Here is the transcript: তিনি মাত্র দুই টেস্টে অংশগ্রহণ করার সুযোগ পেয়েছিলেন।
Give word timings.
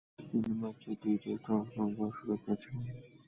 তিনি 0.21 0.51
মাত্র 0.61 0.85
দুই 1.01 1.15
টেস্টে 1.23 1.49
অংশগ্রহণ 1.51 1.89
করার 1.97 2.15
সুযোগ 2.17 2.39
পেয়েছিলেন। 2.45 2.85